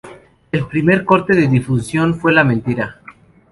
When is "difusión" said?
1.47-2.15